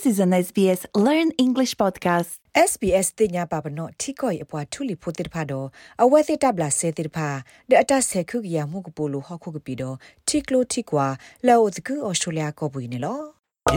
[0.00, 2.30] This is an SBS Learn English podcast.
[2.68, 5.66] SBS တင်ညာပါပနော့ထိကိုအပွားထူလီဖိုတိတဖာတော့
[6.02, 7.28] အဝဲတိတပ်လာဆဲတိတဖာ
[7.70, 9.96] ဒအတဆေခုကရမှုကပိုလိုဟောက်ခုကပီတော့
[10.28, 11.06] ထိကလိုထိကွာ
[11.46, 13.20] လောသကူဩစတြေးလျကောပွေးနေလော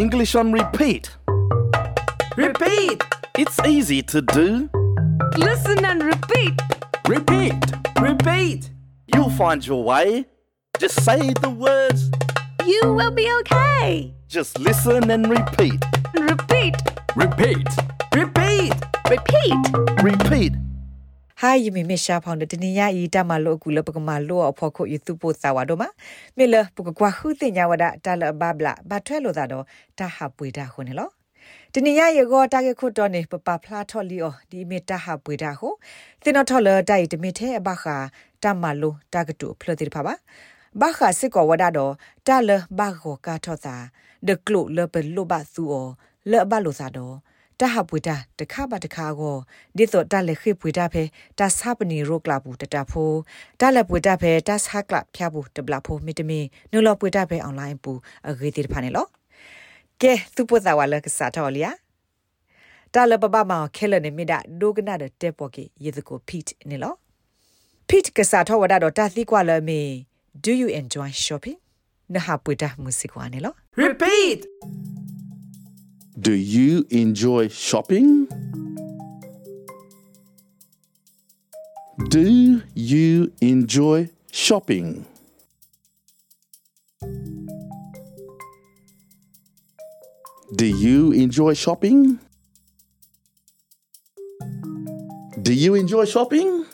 [0.04, 1.04] English on repeat.
[2.46, 2.98] Repeat!
[3.42, 4.48] It's easy to do.
[5.48, 6.56] Listen and repeat!
[7.16, 7.60] Repeat!
[8.10, 8.62] Repeat!
[9.14, 10.08] You'll find your way.
[10.82, 12.02] Just say the words.
[12.74, 14.14] You will be okay.
[14.30, 15.82] Just listen and repeat.
[16.15, 16.77] Repeat.
[17.17, 17.69] Repeat.
[18.15, 18.75] Repeat.
[19.11, 19.63] Repeat.
[20.03, 20.53] Repeat.
[21.43, 23.99] Hi yimi me sha phang de tin ya yi ta ma lo ku lo pa
[23.99, 25.89] ma lo a pho kho yu tu po sa wa do ma
[26.37, 29.21] me le pu kwa hu tin ya wa da ta la ba bla ba thwe
[29.27, 31.11] lo da do ta ha pwe da khu ne lo
[31.75, 35.69] တနင်္ဂနွေကောတာကေခုတော်နေပပဖလားထော်လီအောဒီမီတာဟာပွေတာဟု
[36.23, 37.97] သင်တော်ထော်လတိုက်တမီထဲအပခါ
[38.43, 40.15] တမလိုတာကတူဖလို့တိဖပါ
[40.81, 41.93] ဘာခါစစ်ကောဝဒတော့
[42.27, 43.77] တလဘာကိုကာထောတာ
[44.29, 45.89] ဒကလုလပလုဘသူအော
[46.31, 47.15] လဘလိုသာတော့
[47.61, 49.37] တဟပွေတာတခါပါတခါကို
[49.77, 51.03] ဒီတော့တလက်ခိပွေတာဖဲ
[51.39, 53.19] တဆပ်ပနီရိုကလာဘူးတတဖိုး
[53.61, 56.41] တလက်ပွေတာဖဲတဆာကလဖျားဘူးတဘလာဖိုးမီတမီ
[56.73, 57.93] နိုလပွေတာဖဲအွန်လိုင်းပူ
[58.29, 59.07] အဂေတိဖာနေလော
[60.03, 61.71] ကဲသူပုသဝါလကစားတော်လျာ
[62.95, 66.95] တလပပမောင်ခဲလနေမိဒဒိုကနာတဲ့တက်ပေါ်ကေယေတကိုဖိတ်နေလော
[67.89, 69.81] ဖိတ်ကစားတော်ဝဒတော့တသီကွာလမေ
[70.41, 71.57] Do you enjoy shopping?
[72.09, 73.41] Na hapuita musik wane.
[73.77, 74.47] Repeat!
[76.19, 78.27] Do you enjoy shopping?
[82.11, 85.07] Do you enjoy shopping?
[90.55, 92.19] Do you enjoy shopping?
[95.43, 96.67] Do you enjoy shopping?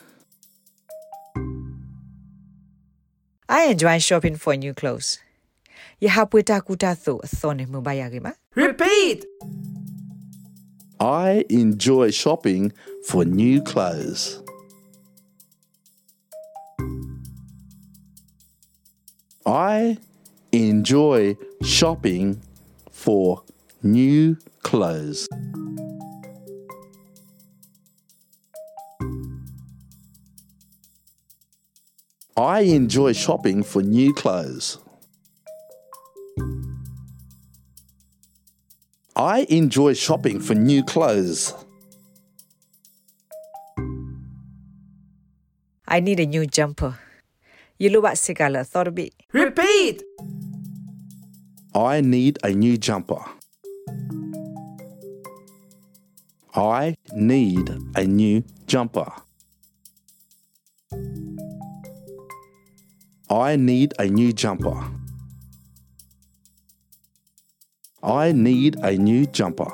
[3.53, 5.19] I enjoy shopping for new clothes.
[6.01, 8.35] Ya hapuita kuta tho thone mubaya gima.
[8.55, 9.27] Repeat!
[11.01, 12.73] I enjoy shopping
[13.09, 14.41] for new clothes.
[19.45, 19.99] I
[20.53, 22.41] enjoy shopping
[22.93, 23.43] for
[23.83, 25.27] new clothes.
[32.41, 34.79] I enjoy shopping for new clothes.
[39.15, 41.53] I enjoy shopping for new clothes.
[45.87, 46.99] I need a new jumper.
[47.79, 49.13] Yilu ba sigala thorbi.
[49.35, 50.03] Repeat!
[51.75, 53.21] I need a new jumper.
[56.55, 59.13] I need a new jumper.
[63.31, 64.75] I need a new jumper.
[68.03, 69.71] I need a new jumper.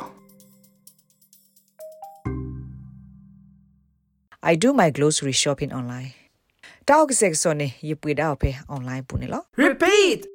[4.43, 6.13] I do my grocery shopping online.
[6.85, 9.47] Dog section yipuida pe online pune lo.
[9.57, 10.27] Repeat!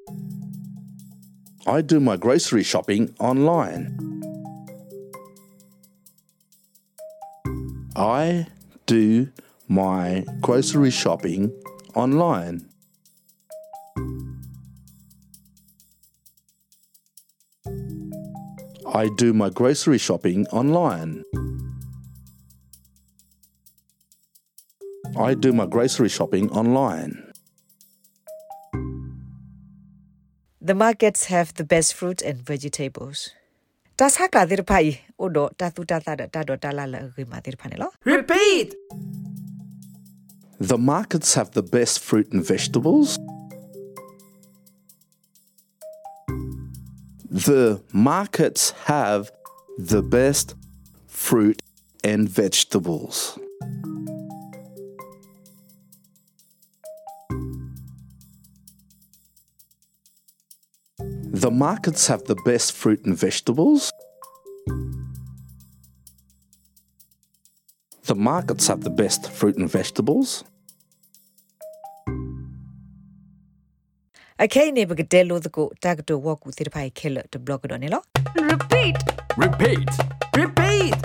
[1.68, 3.96] I do my grocery shopping online.
[7.96, 8.48] I
[8.88, 9.30] do
[9.68, 11.52] my grocery shopping
[11.94, 12.71] online.
[18.94, 21.24] I do my grocery shopping online.
[25.18, 27.32] I do my grocery shopping online.
[30.60, 33.32] The markets have the best fruit and vegetables.
[33.96, 34.64] Tas hakla dir
[35.18, 37.92] odo tatu tata tado tala la gima dir pane lo.
[38.04, 38.76] Repeat!
[40.60, 43.18] The markets have the best fruit and vegetables.
[47.46, 49.32] The markets have
[49.76, 50.54] the best
[51.08, 51.64] fruit
[52.04, 53.40] and vegetables.
[61.00, 63.92] The markets have the best fruit and vegetables.
[68.04, 70.44] The markets have the best fruit and vegetables.
[74.44, 77.68] Okay ne bag delo the go tag to walk with dir pai killer to block
[77.70, 78.00] do ne lo.
[78.36, 78.98] Repeat!
[79.38, 79.90] Repeat.
[80.36, 80.96] Repeat!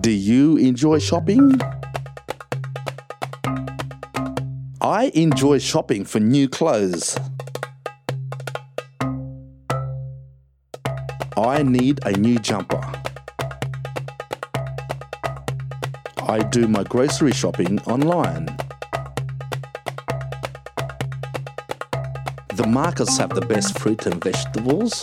[0.00, 1.52] Do you enjoy shopping?
[4.80, 7.16] I enjoy shopping for new clothes.
[11.36, 12.82] I need a new jumper.
[16.26, 18.48] I do my grocery shopping online.
[22.58, 24.94] the markets have the best fruit and vegetables.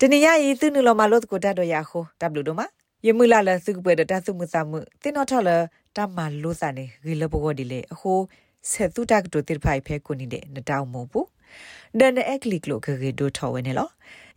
[0.00, 2.64] Tiniya yi tu nulo malot ko da do ya ho tablu do ma
[3.02, 5.40] ye mu la la su ku da ta su mu sa mu tin no tho
[5.48, 8.28] la ta ma lo sa ne gi lo bo di le ho
[8.62, 11.28] se tu ta ko tir phai phe ko ni de na taw mo bu
[12.00, 13.92] ဒန်အက်ကလစ်လိုခေဒိုထော်ဝင်နော်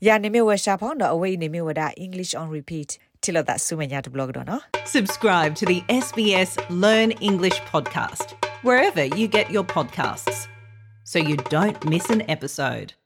[0.08, 2.90] ယာနေမြဝရှာဖောင်းတော့အဝိနေမြဝဒ English on repeat
[3.22, 4.60] til at that's sumenyatablog.no.
[4.86, 8.34] Subscribe to the SBS Learn English podcast,
[8.64, 10.48] wherever you get your podcasts,
[11.04, 12.99] so you don't miss an episode.